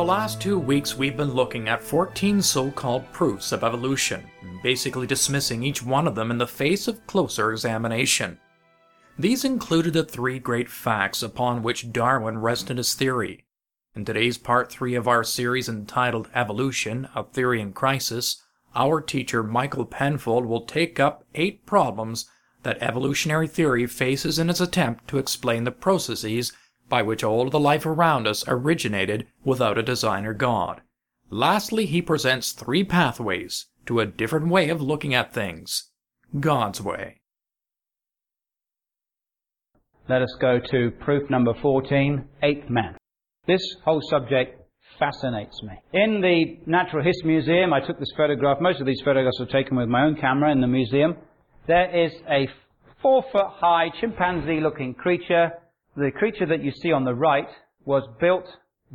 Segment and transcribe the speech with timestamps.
[0.00, 4.24] The last two weeks, we've been looking at 14 so called proofs of evolution,
[4.62, 8.38] basically dismissing each one of them in the face of closer examination.
[9.18, 13.44] These included the three great facts upon which Darwin rested his theory.
[13.94, 18.42] In today's part 3 of our series entitled Evolution, A Theory in Crisis,
[18.74, 22.24] our teacher Michael Penfold will take up eight problems
[22.62, 26.54] that evolutionary theory faces in its attempt to explain the processes
[26.90, 30.82] by which all of the life around us originated without a designer God.
[31.30, 35.90] Lastly, he presents three pathways to a different way of looking at things
[36.38, 37.20] God's way.
[40.08, 42.96] Let us go to proof number 14, eighth man.
[43.46, 44.60] This whole subject
[44.98, 45.72] fascinates me.
[45.92, 48.58] In the Natural History Museum, I took this photograph.
[48.60, 51.16] Most of these photographs were taken with my own camera in the museum.
[51.68, 52.48] There is a
[53.00, 55.52] four foot high chimpanzee looking creature
[55.96, 57.48] the creature that you see on the right
[57.84, 58.46] was built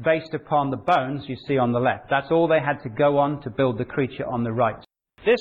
[0.04, 2.10] based upon the bones you see on the left.
[2.10, 4.76] That's all they had to go on to build the creature on the right.
[5.26, 5.40] This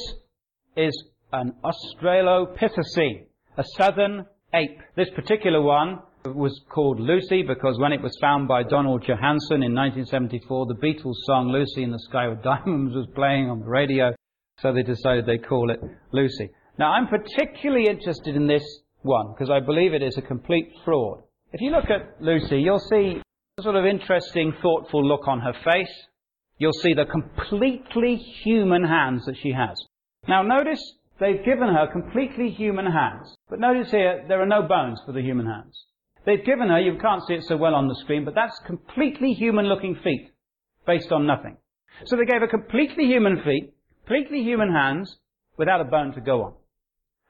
[0.76, 4.78] is an Australopithecine, a southern ape.
[4.96, 9.74] This particular one was called Lucy because when it was found by Donald Johanson in
[9.74, 14.14] 1974, the Beatles song Lucy in the Sky with Diamonds was playing on the radio,
[14.60, 15.80] so they decided they'd call it
[16.12, 16.50] Lucy.
[16.78, 18.64] Now I'm particularly interested in this
[19.02, 21.22] one because I believe it is a complete fraud.
[21.54, 23.22] If you look at Lucy, you'll see
[23.58, 26.06] a sort of interesting, thoughtful look on her face.
[26.58, 29.80] You'll see the completely human hands that she has.
[30.26, 30.82] Now notice
[31.20, 33.36] they've given her completely human hands.
[33.48, 35.80] But notice here, there are no bones for the human hands.
[36.26, 39.32] They've given her, you can't see it so well on the screen, but that's completely
[39.32, 40.32] human looking feet,
[40.88, 41.56] based on nothing.
[42.06, 43.72] So they gave her completely human feet,
[44.04, 45.18] completely human hands,
[45.56, 46.54] without a bone to go on.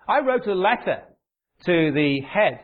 [0.08, 1.02] I wrote a letter
[1.66, 2.60] to the head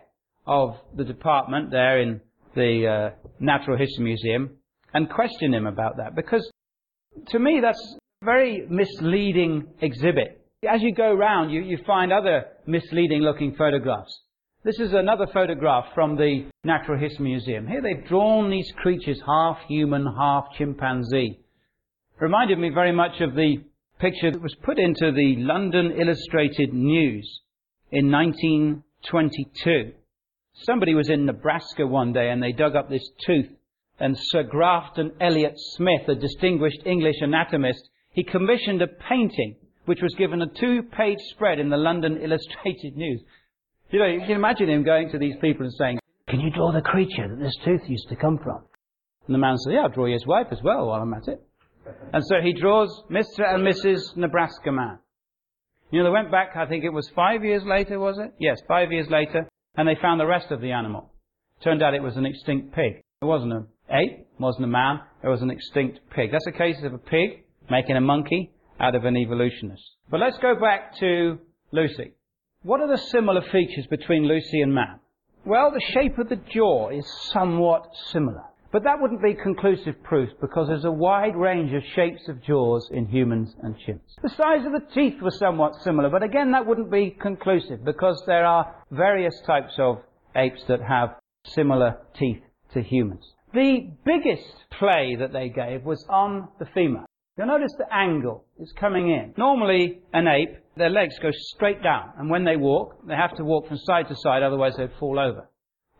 [0.50, 2.20] of the department there in
[2.56, 4.50] the uh, Natural History Museum
[4.92, 6.50] and question him about that because
[7.28, 10.44] to me that's a very misleading exhibit.
[10.68, 14.12] As you go around, you, you find other misleading looking photographs.
[14.64, 17.68] This is another photograph from the Natural History Museum.
[17.68, 21.38] Here they've drawn these creatures half human, half chimpanzee.
[22.18, 23.62] Reminded me very much of the
[24.00, 27.40] picture that was put into the London Illustrated News
[27.92, 29.92] in 1922.
[30.62, 33.48] Somebody was in Nebraska one day and they dug up this tooth
[34.00, 40.14] and Sir Grafton Elliot Smith, a distinguished English anatomist, he commissioned a painting which was
[40.16, 43.22] given a two-page spread in the London Illustrated News.
[43.90, 45.98] You know, you can imagine him going to these people and saying,
[46.28, 48.64] can you draw the creature that this tooth used to come from?
[49.26, 51.42] And the man said, yeah, I'll draw his wife as well while I'm at it.
[52.12, 53.42] And so he draws Mr.
[53.46, 54.16] and Mrs.
[54.16, 54.98] Nebraska man.
[55.90, 58.32] You know, they went back, I think it was five years later, was it?
[58.38, 61.10] Yes, five years later and they found the rest of the animal.
[61.62, 63.02] Turned out it was an extinct pig.
[63.22, 66.32] It wasn't an ape, wasn't a man, it was an extinct pig.
[66.32, 68.50] That's a case of a pig making a monkey
[68.80, 69.82] out of an evolutionist.
[70.10, 71.38] But let's go back to
[71.72, 72.14] Lucy.
[72.62, 75.00] What are the similar features between Lucy and man?
[75.44, 78.44] Well, the shape of the jaw is somewhat similar.
[78.72, 82.88] But that wouldn't be conclusive proof because there's a wide range of shapes of jaws
[82.92, 84.14] in humans and chimps.
[84.22, 88.22] The size of the teeth was somewhat similar, but again that wouldn't be conclusive because
[88.26, 89.98] there are various types of
[90.36, 92.42] apes that have similar teeth
[92.74, 93.26] to humans.
[93.52, 97.04] The biggest play that they gave was on the femur.
[97.36, 99.34] You'll notice the angle is coming in.
[99.36, 103.44] Normally, an ape, their legs go straight down, and when they walk, they have to
[103.44, 105.48] walk from side to side, otherwise they'd fall over.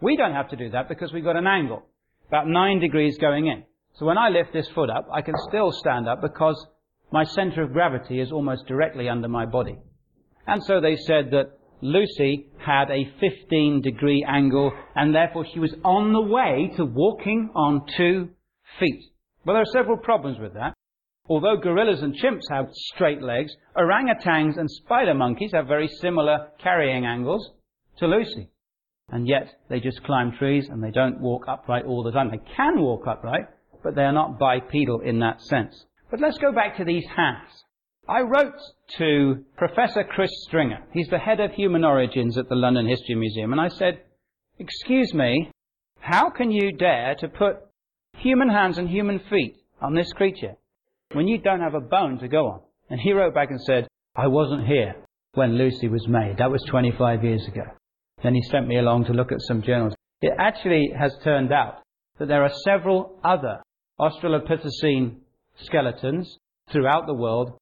[0.01, 1.83] We don't have to do that because we've got an angle
[2.31, 3.65] about nine degrees going in.
[3.95, 6.65] So when I lift this foot up, I can still stand up because
[7.11, 9.77] my center of gravity is almost directly under my body.
[10.47, 15.75] And so they said that Lucy had a 15 degree angle and therefore she was
[15.85, 18.29] on the way to walking on two
[18.79, 19.03] feet.
[19.45, 20.75] Well, there are several problems with that.
[21.29, 27.07] Although gorillas and chimps have straight legs, orangutans and spider monkeys have very similar carrying
[27.07, 27.51] angles
[27.99, 28.51] to Lucy.
[29.13, 32.31] And yet they just climb trees and they don't walk upright all the time.
[32.31, 33.47] They can walk upright,
[33.83, 35.85] but they are not bipedal in that sense.
[36.11, 37.49] But let's go back to these hands.
[38.09, 38.55] I wrote
[38.99, 40.83] to Professor Chris Stringer.
[40.93, 43.53] He's the head of human origins at the London History Museum.
[43.53, 44.01] And I said,
[44.59, 45.51] excuse me,
[46.01, 47.57] how can you dare to put
[48.17, 50.57] human hands and human feet on this creature
[51.13, 52.61] when you don't have a bone to go on?
[52.89, 53.87] And he wrote back and said,
[54.17, 54.97] I wasn't here
[55.35, 56.39] when Lucy was made.
[56.39, 57.63] That was 25 years ago.
[58.23, 59.95] Then he sent me along to look at some journals.
[60.21, 61.83] It actually has turned out
[62.19, 63.63] that there are several other
[63.99, 65.17] Australopithecine
[65.57, 66.39] skeletons
[66.71, 67.53] throughout the world,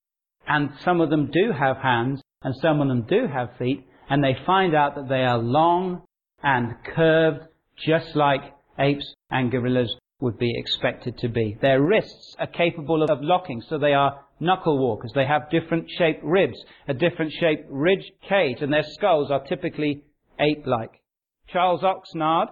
[0.46, 4.22] and some of them do have hands, and some of them do have feet, and
[4.22, 6.02] they find out that they are long
[6.42, 7.40] and curved,
[7.76, 11.56] just like apes and gorillas would be expected to be.
[11.60, 15.12] Their wrists are capable of locking, so they are knuckle walkers.
[15.14, 16.58] They have different shaped ribs,
[16.88, 20.02] a different shaped ridge cage, and their skulls are typically
[20.40, 21.00] ape-like.
[21.48, 22.48] Charles Oxnard,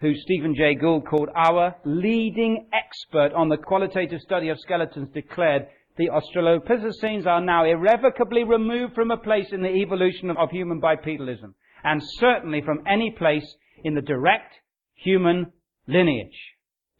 [0.00, 5.66] who Stephen Jay Gould called our leading expert on the qualitative study of skeletons, declared
[5.96, 11.54] the Australopithecines are now irrevocably removed from a place in the evolution of human bipedalism,
[11.82, 14.54] and certainly from any place in the direct
[14.94, 15.52] human
[15.88, 16.38] lineage.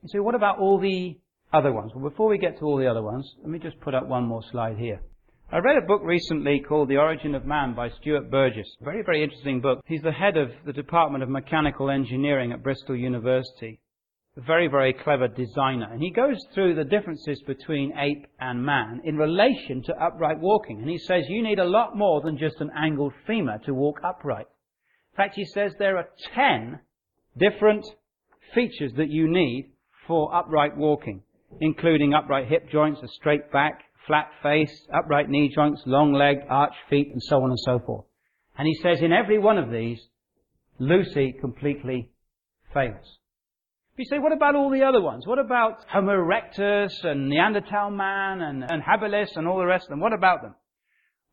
[0.03, 1.19] You say, what about all the
[1.53, 1.93] other ones?
[1.95, 4.25] Well, before we get to all the other ones, let me just put up one
[4.25, 5.01] more slide here.
[5.51, 8.69] I read a book recently called The Origin of Man by Stuart Burgess.
[8.83, 9.81] Very, very interesting book.
[9.87, 13.81] He's the head of the Department of Mechanical Engineering at Bristol University.
[14.37, 15.89] A very, very clever designer.
[15.91, 20.81] And he goes through the differences between ape and man in relation to upright walking.
[20.83, 24.01] And he says you need a lot more than just an angled femur to walk
[24.05, 24.49] upright.
[25.13, 26.81] In fact, he says there are ten
[27.39, 27.87] different
[28.55, 29.73] features that you need
[30.07, 31.23] for upright walking,
[31.59, 36.75] including upright hip joints, a straight back, flat face, upright knee joints, long leg, arched
[36.91, 38.05] feet, and so on and so forth.
[38.59, 40.01] And he says in every one of these,
[40.81, 42.11] Lucy completely
[42.75, 43.19] fails.
[43.97, 45.27] You say, what about all the other ones?
[45.27, 49.91] What about Homo erectus and Neanderthal man and, and habilis and all the rest of
[49.91, 50.01] them?
[50.01, 50.55] What about them?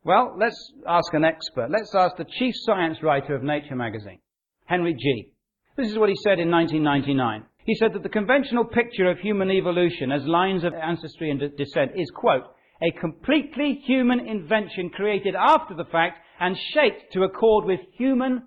[0.02, 1.68] Well, let's ask an expert.
[1.70, 4.18] Let's ask the chief science writer of Nature magazine,
[4.64, 5.32] Henry Gee.
[5.76, 7.44] This is what he said in 1999.
[7.66, 11.92] He said that the conventional picture of human evolution as lines of ancestry and descent
[11.96, 12.44] is, quote,
[12.82, 18.42] a completely human invention created after the fact and shaped to accord with human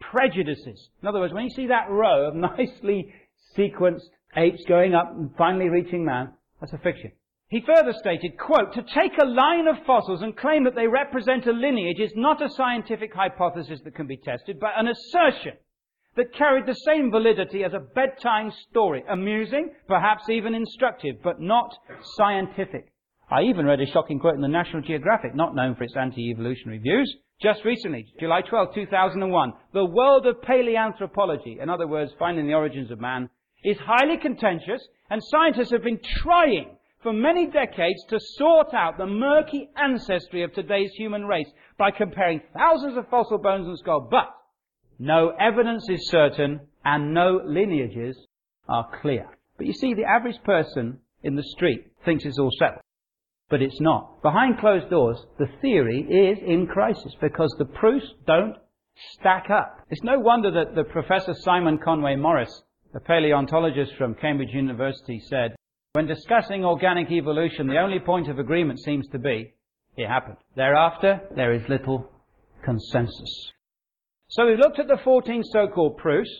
[0.00, 0.88] prejudices.
[1.02, 3.12] In other words, when you see that row of nicely
[3.56, 7.12] sequenced apes going up and finally reaching man, that's a fiction.
[7.48, 11.46] He further stated, quote, to take a line of fossils and claim that they represent
[11.46, 15.52] a lineage is not a scientific hypothesis that can be tested, but an assertion
[16.16, 19.04] that carried the same validity as a bedtime story.
[19.08, 21.76] Amusing, perhaps even instructive, but not
[22.16, 22.92] scientific.
[23.30, 26.78] I even read a shocking quote in the National Geographic, not known for its anti-evolutionary
[26.78, 29.52] views, just recently, July 12, 2001.
[29.72, 33.28] The world of paleoanthropology, in other words, finding the origins of man,
[33.64, 39.06] is highly contentious, and scientists have been trying for many decades to sort out the
[39.06, 44.08] murky ancestry of today's human race by comparing thousands of fossil bones and skulls.
[44.10, 44.28] But
[44.98, 48.16] no evidence is certain and no lineages
[48.68, 49.26] are clear.
[49.56, 52.80] But you see, the average person in the street thinks it's all settled.
[53.50, 54.22] But it's not.
[54.22, 58.56] Behind closed doors, the theory is in crisis because the proofs don't
[59.12, 59.80] stack up.
[59.90, 62.62] It's no wonder that the Professor Simon Conway Morris,
[62.94, 65.54] a paleontologist from Cambridge University, said,
[65.92, 69.54] when discussing organic evolution, the only point of agreement seems to be,
[69.96, 70.38] it happened.
[70.56, 72.10] Thereafter, there is little
[72.64, 73.52] consensus.
[74.28, 76.30] So we've looked at the 14 so-called proofs.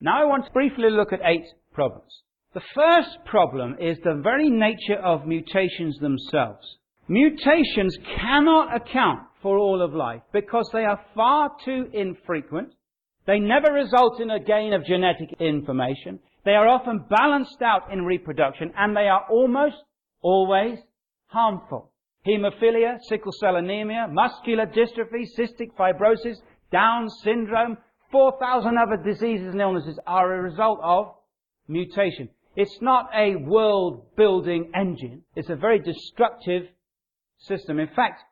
[0.00, 2.22] Now I want to briefly look at eight problems.
[2.56, 6.66] The first problem is the very nature of mutations themselves.
[7.06, 12.72] Mutations cannot account for all of life because they are far too infrequent.
[13.26, 16.18] They never result in a gain of genetic information.
[16.46, 19.76] They are often balanced out in reproduction and they are almost
[20.22, 20.78] always
[21.26, 21.92] harmful.
[22.26, 26.38] Hemophilia, sickle cell anemia, muscular dystrophy, cystic fibrosis,
[26.72, 27.76] Down syndrome,
[28.10, 31.16] 4,000 other diseases and illnesses are a result of
[31.68, 32.30] mutation.
[32.56, 35.22] It's not a world building engine.
[35.34, 36.62] It's a very destructive
[37.38, 37.78] system.
[37.78, 38.22] In fact,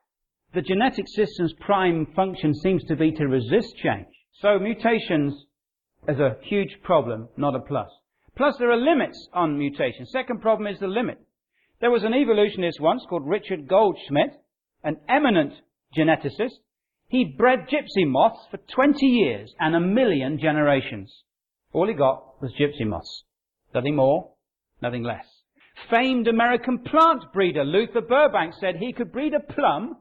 [0.55, 4.07] the genetic system's prime function seems to be to resist change.
[4.41, 5.45] So mutations
[6.07, 7.89] is a huge problem, not a plus.
[8.35, 10.07] Plus there are limits on mutation.
[10.07, 11.19] Second problem is the limit.
[11.79, 14.31] There was an evolutionist once called Richard Goldschmidt,
[14.83, 15.53] an eminent
[15.95, 16.57] geneticist.
[17.09, 21.13] He bred gypsy moths for 20 years and a million generations.
[21.73, 23.23] All he got was gypsy moths.
[23.75, 24.31] Nothing more,
[24.81, 25.25] nothing less.
[25.89, 29.97] Famed American plant breeder Luther Burbank said he could breed a plum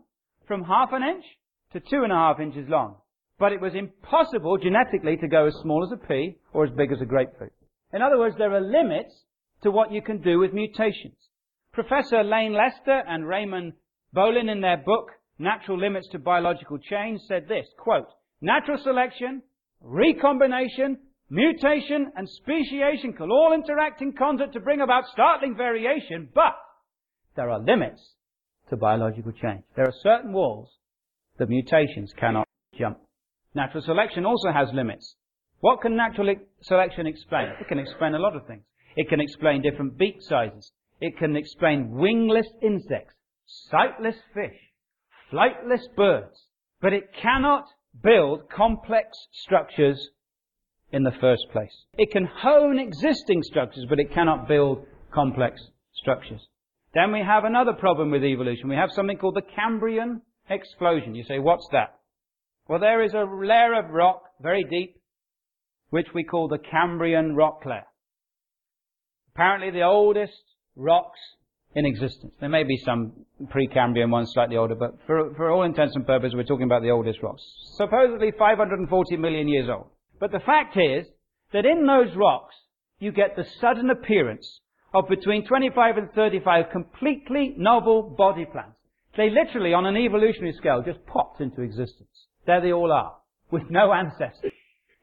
[0.47, 1.25] from half an inch
[1.73, 2.99] to two and a half inches long.
[3.37, 6.93] But it was impossible genetically to go as small as a pea or as big
[6.93, 7.52] as a grapefruit.
[7.93, 9.12] In other words, there are limits
[9.64, 11.16] to what you can do with mutations.
[11.73, 13.73] Professor Lane Lester and Raymond
[14.14, 18.07] Bohlin in their book, Natural Limits to Biological Change, said this, quote,
[18.40, 19.43] Natural selection,
[19.81, 20.99] recombination,
[21.31, 26.54] mutation, and speciation can all interact in concert to bring about startling variation, but
[27.37, 28.14] there are limits
[28.71, 29.62] to biological change.
[29.76, 30.69] There are certain walls
[31.38, 32.47] that mutations cannot
[32.78, 32.99] jump.
[33.54, 35.16] Natural selection also has limits.
[35.61, 37.49] What can natural selection explain?
[37.61, 38.62] It can explain a lot of things.
[38.97, 40.71] It can explain different beak sizes.
[41.00, 43.14] It can explain wingless insects,
[43.47, 44.57] sightless fish,
[45.33, 46.47] flightless birds.
[46.81, 47.64] But it cannot
[48.02, 50.11] build complex structures
[50.94, 51.74] in the first place.
[51.98, 55.60] It can hone existing structures, but it cannot build complex
[55.92, 56.40] structures.
[56.94, 58.68] Then we have another problem with evolution.
[58.68, 61.16] We have something called the Cambrian explosion.
[61.16, 61.98] You say, what's that?
[62.68, 65.00] Well, there is a layer of rock, very deep,
[65.90, 67.86] which we call the Cambrian rock layer.
[69.34, 70.40] Apparently the oldest
[70.76, 71.18] rocks
[71.74, 72.32] in existence.
[72.38, 73.12] There may be some
[73.46, 76.90] Precambrian ones slightly older, but for, for all intents and purposes, we're talking about the
[76.90, 77.42] oldest rocks.
[77.76, 79.88] Supposedly 540 million years old.
[80.21, 81.06] But the fact is
[81.52, 82.54] that in those rocks,
[82.99, 84.61] you get the sudden appearance
[84.94, 88.75] of between 25 and 35 completely novel body plans.
[89.16, 92.09] They literally, on an evolutionary scale, just popped into existence.
[92.47, 93.16] There they all are,
[93.50, 94.52] with no ancestors.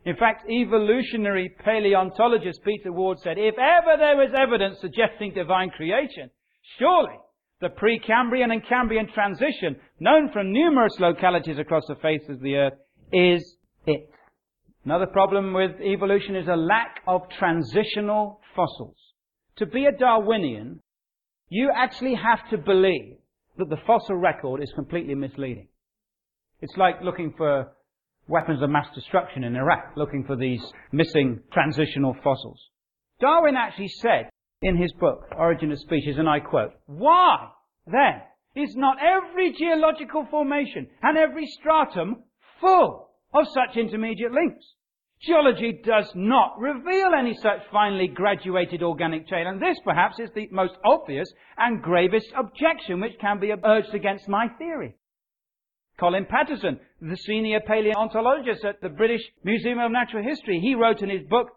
[0.04, 6.32] In fact, evolutionary paleontologist Peter Ward said, if ever there was evidence suggesting divine creation,
[6.80, 7.16] surely
[7.62, 12.74] the Precambrian and Cambrian transition, known from numerous localities across the face of the earth,
[13.14, 14.10] is it.
[14.84, 18.98] Another problem with evolution is a lack of transitional fossils.
[19.58, 20.80] To be a Darwinian,
[21.50, 23.18] you actually have to believe
[23.58, 25.68] that the fossil record is completely misleading.
[26.62, 27.72] It's like looking for
[28.28, 32.60] weapons of mass destruction in Iraq, looking for these missing transitional fossils.
[33.20, 34.30] Darwin actually said
[34.64, 37.50] in his book, Origin of Species, and I quote, Why,
[37.86, 38.22] then,
[38.56, 42.24] is not every geological formation and every stratum
[42.60, 44.66] full of such intermediate links?
[45.22, 50.48] Geology does not reveal any such finely graduated organic chain, and this perhaps is the
[50.52, 54.96] most obvious and gravest objection which can be urged against my theory.
[56.00, 61.10] Colin Patterson, the senior paleontologist at the British Museum of Natural History, he wrote in
[61.12, 61.50] his book,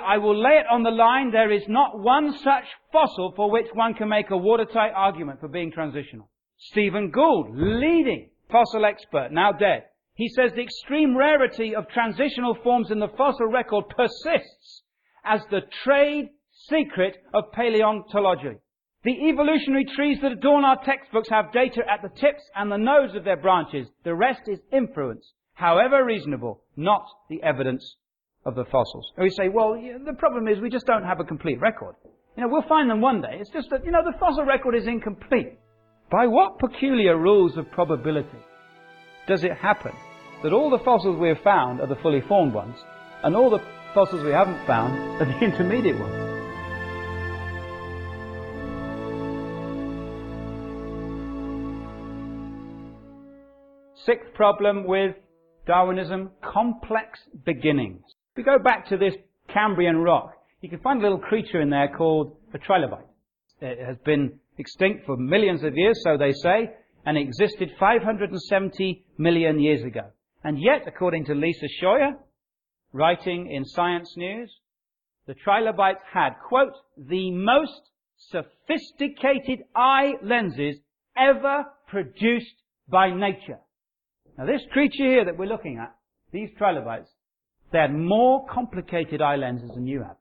[0.00, 3.66] I will lay it on the line, there is not one such fossil for which
[3.74, 6.30] one can make a watertight argument for being transitional.
[6.58, 9.86] Stephen Gould, leading fossil expert, now dead,
[10.20, 14.82] he says the extreme rarity of transitional forms in the fossil record persists
[15.24, 16.28] as the trade
[16.68, 18.58] secret of paleontology.
[19.02, 23.14] The evolutionary trees that adorn our textbooks have data at the tips and the nodes
[23.14, 23.88] of their branches.
[24.04, 27.96] The rest is inference, however reasonable, not the evidence
[28.44, 29.10] of the fossils.
[29.16, 31.94] And we say, well, the problem is we just don't have a complete record.
[32.36, 33.38] You know, we'll find them one day.
[33.40, 35.58] It's just that, you know, the fossil record is incomplete.
[36.10, 38.28] By what peculiar rules of probability
[39.26, 39.92] does it happen
[40.42, 42.76] that all the fossils we have found are the fully formed ones,
[43.22, 43.62] and all the
[43.94, 46.30] fossils we haven't found are the intermediate ones?
[54.06, 55.14] Sixth problem with
[55.66, 58.02] Darwinism, complex beginnings.
[58.32, 59.14] If we go back to this
[59.52, 60.32] Cambrian rock,
[60.62, 63.04] you can find a little creature in there called a trilobite.
[63.60, 66.70] It has been extinct for millions of years, so they say,
[67.04, 70.10] and existed 570 million years ago.
[70.42, 72.12] And yet, according to Lisa Shawver,
[72.92, 74.52] writing in Science News,
[75.26, 80.76] the trilobites had, quote, the most sophisticated eye lenses
[81.16, 82.54] ever produced
[82.88, 83.58] by nature.
[84.38, 85.94] Now this creature here that we're looking at,
[86.32, 87.10] these trilobites,
[87.72, 90.16] they had more complicated eye lenses than you have.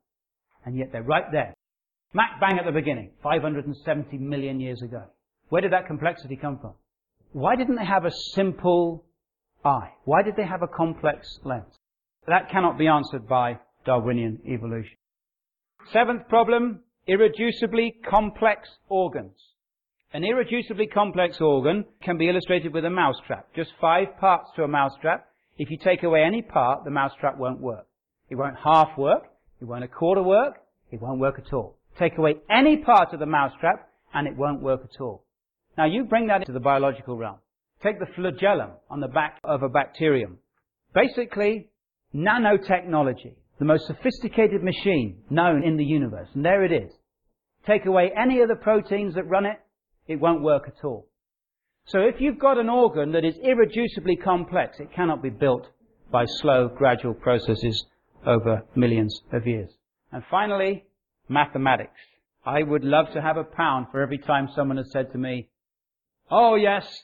[0.65, 1.53] And yet they're right there.
[2.11, 5.03] Smack bang at the beginning, 570 million years ago.
[5.49, 6.73] Where did that complexity come from?
[7.31, 9.05] Why didn't they have a simple
[9.63, 9.91] eye?
[10.05, 11.77] Why did they have a complex lens?
[12.27, 14.97] That cannot be answered by Darwinian evolution.
[15.91, 19.35] Seventh problem, irreducibly complex organs.
[20.13, 23.53] An irreducibly complex organ can be illustrated with a mousetrap.
[23.55, 25.27] Just five parts to a mousetrap.
[25.57, 27.85] If you take away any part, the mousetrap won't work.
[28.29, 29.23] It won't half work.
[29.61, 30.55] It won't a quarter work.
[30.91, 31.77] It won't work at all.
[31.97, 35.23] Take away any part of the mousetrap and it won't work at all.
[35.77, 37.37] Now you bring that into the biological realm.
[37.83, 40.37] Take the flagellum on the back of a bacterium.
[40.93, 41.69] Basically,
[42.13, 46.27] nanotechnology, the most sophisticated machine known in the universe.
[46.33, 46.91] And there it is.
[47.65, 49.57] Take away any of the proteins that run it,
[50.07, 51.07] it won't work at all.
[51.85, 55.67] So if you've got an organ that is irreducibly complex, it cannot be built
[56.11, 57.85] by slow, gradual processes
[58.25, 59.69] over millions of years.
[60.11, 60.85] And finally,
[61.27, 61.99] mathematics.
[62.45, 65.49] I would love to have a pound for every time someone has said to me,
[66.31, 67.03] Oh yes,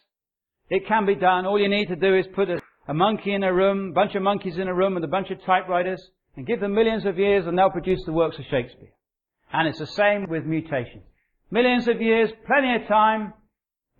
[0.69, 1.45] it can be done.
[1.45, 4.15] All you need to do is put a, a monkey in a room, a bunch
[4.15, 6.01] of monkeys in a room with a bunch of typewriters,
[6.35, 8.89] and give them millions of years and they'll produce the works of Shakespeare.
[9.53, 11.03] And it's the same with mutation.
[11.51, 13.33] Millions of years, plenty of time,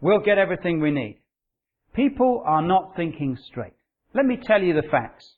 [0.02, 1.22] we'll get everything we need.
[1.94, 3.74] People are not thinking straight.
[4.14, 5.36] Let me tell you the facts.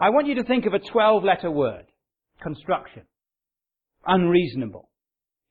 [0.00, 1.84] I want you to think of a 12 letter word.
[2.40, 3.02] Construction.
[4.06, 4.88] Unreasonable.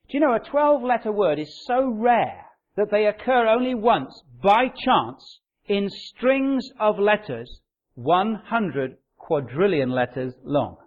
[0.10, 2.46] Do you know a 12 letter word is so rare
[2.76, 7.62] that they occur only once by chance in strings of letters
[7.96, 10.78] 100 quadrillion letters long.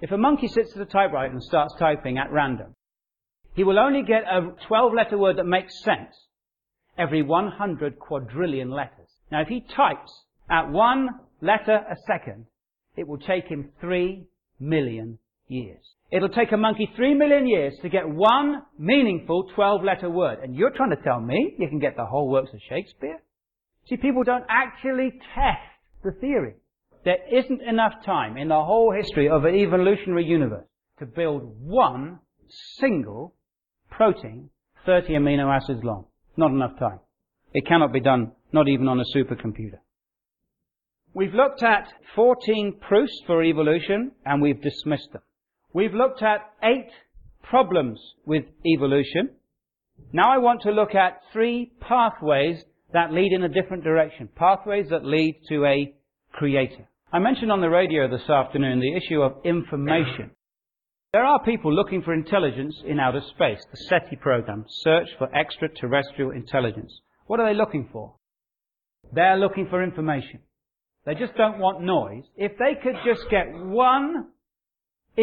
[0.00, 2.74] If a monkey sits at a typewriter and starts typing at random,
[3.54, 6.16] he will only get a 12 letter word that makes sense
[6.96, 9.08] every 100 quadrillion letters.
[9.30, 11.08] Now if he types at one
[11.40, 12.46] letter a second,
[12.96, 14.26] it will take him three
[14.58, 15.18] million
[15.48, 15.84] years.
[16.10, 20.38] It'll take a monkey three million years to get one meaningful 12 letter word.
[20.42, 23.22] And you're trying to tell me you can get the whole works of Shakespeare?
[23.88, 25.60] See, people don't actually test
[26.02, 26.54] the theory.
[27.04, 30.66] There isn't enough time in the whole history of an evolutionary universe
[30.98, 32.18] to build one
[32.78, 33.34] single
[33.90, 34.50] protein
[34.86, 36.06] 30 amino acids long.
[36.36, 37.00] Not enough time.
[37.54, 39.78] It cannot be done, not even on a supercomputer.
[41.14, 45.22] We've looked at 14 proofs for evolution and we've dismissed them.
[45.72, 46.90] We've looked at eight
[47.42, 49.30] problems with evolution.
[50.12, 54.28] Now I want to look at three pathways that lead in a different direction.
[54.34, 55.94] Pathways that lead to a
[56.32, 56.88] creator.
[57.12, 60.30] I mentioned on the radio this afternoon the issue of information.
[61.12, 63.60] There are people looking for intelligence in outer space.
[63.70, 66.92] The SETI program, Search for Extraterrestrial Intelligence.
[67.26, 68.14] What are they looking for?
[69.12, 70.40] They're looking for information.
[71.06, 72.24] They just don't want noise.
[72.36, 74.28] If they could just get one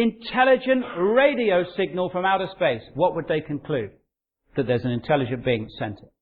[0.00, 3.90] intelligent radio signal from outer space, what would they conclude?
[4.56, 6.12] That there's an intelligent being sent it.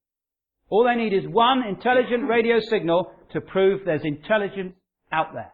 [0.68, 4.74] All they need is one intelligent radio signal to prove there's intelligence
[5.12, 5.52] out there.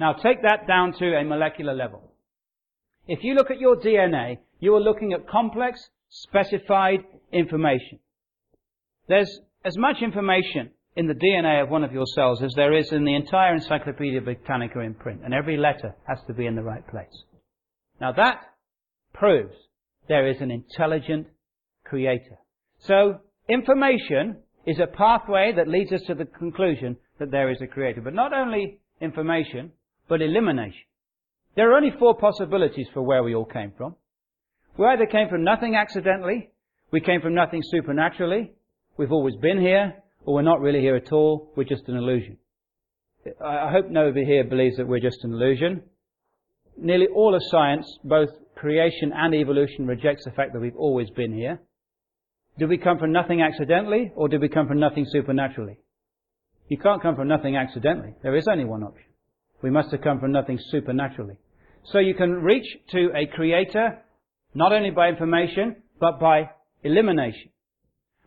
[0.00, 2.12] Now take that down to a molecular level.
[3.06, 7.00] If you look at your DNA, you are looking at complex, specified
[7.32, 7.98] information.
[9.08, 12.90] There's as much information in the DNA of one of your cells as there is
[12.90, 16.62] in the entire Encyclopedia Britannica in print, and every letter has to be in the
[16.62, 17.22] right place.
[18.00, 18.40] Now that
[19.14, 19.54] proves
[20.08, 21.28] there is an intelligent
[21.84, 22.38] creator.
[22.80, 27.68] So, information is a pathway that leads us to the conclusion that there is a
[27.68, 28.00] creator.
[28.00, 29.70] But not only information,
[30.08, 30.82] but elimination.
[31.54, 33.94] There are only four possibilities for where we all came from.
[34.76, 36.50] We either came from nothing accidentally,
[36.90, 38.50] we came from nothing supernaturally,
[38.96, 42.36] we've always been here, or we're not really here at all, we're just an illusion.
[43.44, 45.82] I hope nobody here believes that we're just an illusion.
[46.76, 51.32] Nearly all of science, both creation and evolution, rejects the fact that we've always been
[51.32, 51.60] here.
[52.58, 55.78] Did we come from nothing accidentally, or did we come from nothing supernaturally?
[56.68, 58.14] You can't come from nothing accidentally.
[58.22, 59.06] There is only one option.
[59.62, 61.36] We must have come from nothing supernaturally.
[61.84, 64.02] So you can reach to a creator
[64.54, 66.50] not only by information, but by
[66.82, 67.50] elimination.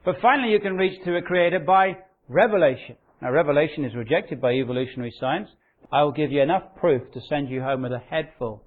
[0.03, 2.95] But finally you can reach to a creator by revelation.
[3.21, 5.49] Now revelation is rejected by evolutionary science.
[5.91, 8.63] I will give you enough proof to send you home with a head full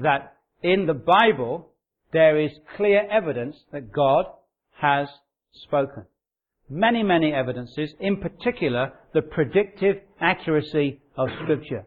[0.00, 1.68] that in the Bible
[2.12, 4.26] there is clear evidence that God
[4.80, 5.08] has
[5.52, 6.06] spoken.
[6.70, 11.86] Many, many evidences, in particular the predictive accuracy of Scripture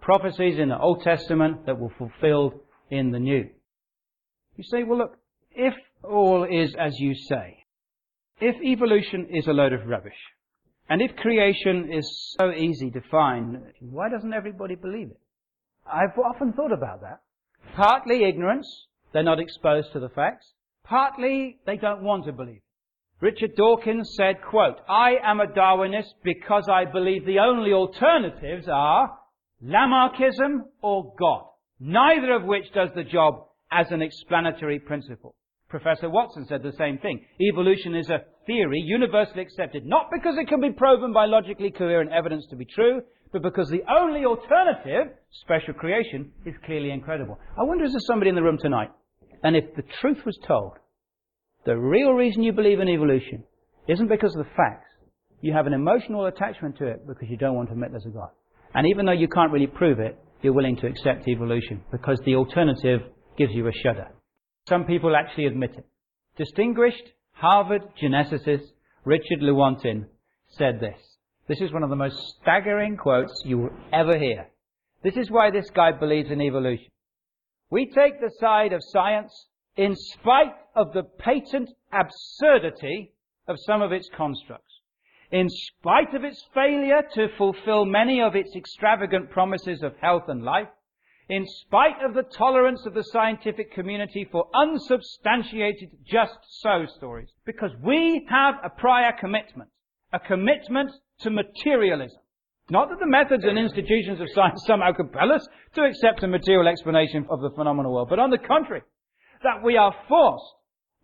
[0.00, 2.54] prophecies in the Old Testament that were fulfilled
[2.90, 3.48] in the New.
[4.56, 5.18] You say, well look,
[5.52, 7.59] if all is as you say,
[8.40, 10.12] if evolution is a load of rubbish,
[10.88, 15.20] and if creation is so easy to find, why doesn't everybody believe it?
[15.86, 17.20] I've often thought about that.
[17.76, 20.52] Partly ignorance, they're not exposed to the facts.
[20.84, 22.62] Partly they don't want to believe.
[23.20, 29.16] Richard Dawkins said, quote, I am a Darwinist because I believe the only alternatives are
[29.62, 31.44] Lamarckism or God,
[31.78, 35.34] neither of which does the job as an explanatory principle.
[35.70, 37.24] Professor Watson said the same thing.
[37.40, 42.10] Evolution is a theory universally accepted, not because it can be proven by logically coherent
[42.10, 43.00] evidence to be true,
[43.32, 47.38] but because the only alternative, special creation, is clearly incredible.
[47.56, 48.90] I wonder is there somebody in the room tonight,
[49.44, 50.72] and if the truth was told,
[51.64, 53.44] the real reason you believe in evolution
[53.88, 54.88] isn't because of the facts.
[55.40, 58.10] You have an emotional attachment to it because you don't want to admit there's a
[58.10, 58.30] God.
[58.74, 62.34] And even though you can't really prove it, you're willing to accept evolution because the
[62.34, 63.00] alternative
[63.38, 64.08] gives you a shudder.
[64.70, 65.84] Some people actually admit it.
[66.36, 67.02] Distinguished
[67.32, 68.70] Harvard geneticist
[69.04, 70.06] Richard Lewontin
[70.46, 70.96] said this.
[71.48, 74.46] This is one of the most staggering quotes you will ever hear.
[75.02, 76.86] This is why this guy believes in evolution.
[77.68, 79.32] We take the side of science
[79.76, 83.10] in spite of the patent absurdity
[83.48, 84.72] of some of its constructs.
[85.32, 90.44] In spite of its failure to fulfill many of its extravagant promises of health and
[90.44, 90.68] life,
[91.30, 97.70] in spite of the tolerance of the scientific community for unsubstantiated just so stories, because
[97.84, 99.70] we have a prior commitment,
[100.12, 100.90] a commitment
[101.20, 102.18] to materialism.
[102.68, 106.68] Not that the methods and institutions of science somehow compel us to accept a material
[106.68, 108.82] explanation of the phenomenal world, but on the contrary,
[109.42, 110.44] that we are forced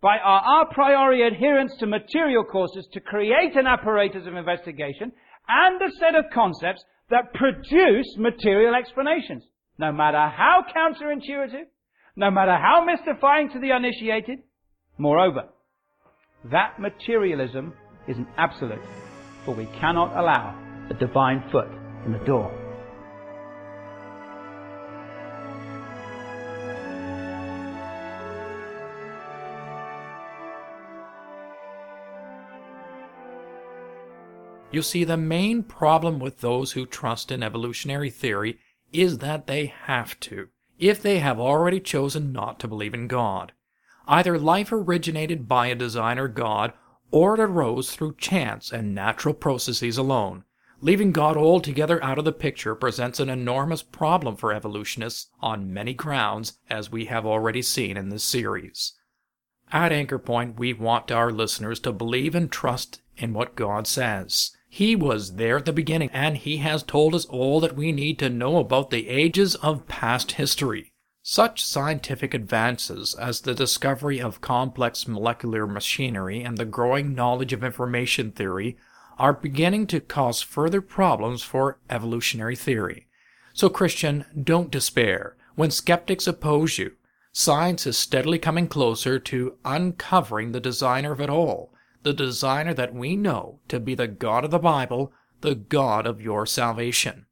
[0.01, 5.11] by our a priori adherence to material causes to create an apparatus of investigation
[5.47, 9.43] and a set of concepts that produce material explanations.
[9.79, 11.65] No matter how counterintuitive,
[12.15, 14.39] no matter how mystifying to the uninitiated.
[14.97, 15.49] Moreover,
[16.45, 17.73] that materialism
[18.07, 18.81] is an absolute,
[19.45, 20.57] for we cannot allow
[20.89, 21.67] a divine foot
[22.05, 22.51] in the door.
[34.71, 38.57] You see, the main problem with those who trust in evolutionary theory
[38.91, 40.47] is that they have to,
[40.79, 43.51] if they have already chosen not to believe in God.
[44.07, 46.73] Either life originated by a designer God,
[47.11, 50.43] or it arose through chance and natural processes alone.
[50.79, 55.93] Leaving God altogether out of the picture presents an enormous problem for evolutionists on many
[55.93, 58.93] grounds, as we have already seen in this series.
[59.71, 64.51] At Anchor Point, we want our listeners to believe and trust in what God says.
[64.69, 68.19] He was there at the beginning, and He has told us all that we need
[68.19, 70.93] to know about the ages of past history.
[71.21, 77.63] Such scientific advances as the discovery of complex molecular machinery and the growing knowledge of
[77.63, 78.77] information theory
[79.19, 83.07] are beginning to cause further problems for evolutionary theory.
[83.53, 85.35] So, Christian, don't despair.
[85.55, 86.93] When skeptics oppose you,
[87.37, 91.71] science is steadily coming closer to uncovering the designer of it all,
[92.01, 96.19] the designer that we know to be the God of the Bible, the God of
[96.19, 97.27] your salvation.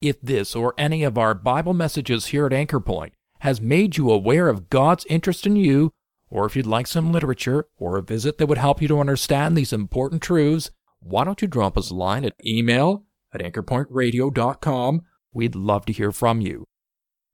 [0.00, 4.10] If this or any of our Bible messages here at Anchor Point has made you
[4.10, 5.92] aware of God's interest in you,
[6.30, 9.58] or if you'd like some literature or a visit that would help you to understand
[9.58, 13.04] these important truths, why don't you drop us a line at email
[13.34, 15.02] at anchorpointradio.com?
[15.34, 16.64] We'd love to hear from you.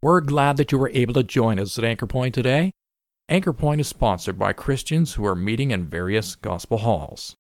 [0.02, 2.72] We're glad that you were able to join us at Anchor Point today.
[3.28, 7.36] Anchor Point is sponsored by Christians who are meeting in various gospel halls.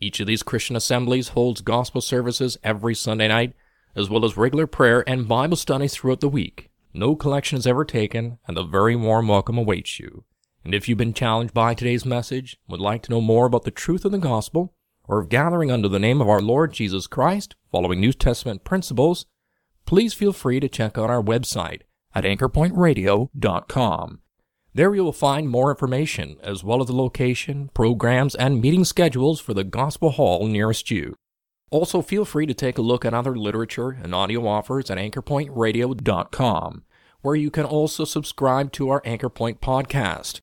[0.00, 3.52] Each of these Christian assemblies holds gospel services every Sunday night,
[3.94, 6.68] as well as regular prayer and Bible studies throughout the week.
[6.92, 10.24] No collection is ever taken, and a very warm welcome awaits you.
[10.64, 13.70] And if you've been challenged by today's message, would like to know more about the
[13.70, 14.74] truth of the gospel,
[15.06, 19.26] or of gathering under the name of our Lord Jesus Christ, following New Testament principles,
[19.86, 21.82] please feel free to check out our website
[22.14, 24.20] at anchorpointradio.com.
[24.72, 29.40] There you will find more information, as well as the location, programs, and meeting schedules
[29.40, 31.16] for the Gospel Hall nearest you.
[31.70, 36.84] Also, feel free to take a look at other literature and audio offers at anchorpointradio.com,
[37.22, 40.40] where you can also subscribe to our Anchorpoint podcast.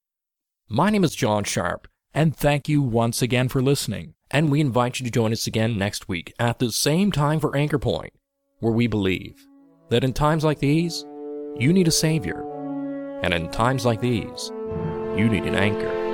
[0.69, 4.13] My name is John Sharp, and thank you once again for listening.
[4.29, 7.55] And we invite you to join us again next week at the same time for
[7.55, 8.11] Anchor Point,
[8.59, 9.45] where we believe
[9.89, 11.05] that in times like these,
[11.59, 12.43] you need a Savior.
[13.23, 14.51] And in times like these,
[15.15, 16.06] you need an anchor.